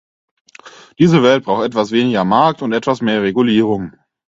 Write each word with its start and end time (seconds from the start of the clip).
Diese 0.97 1.21
Welt 1.21 1.45
braucht 1.45 1.63
etwas 1.63 1.91
weniger 1.91 2.25
Markt 2.25 2.63
und 2.63 2.73
etwas 2.73 3.01
mehr 3.01 3.21
Regulierung. 3.21 3.91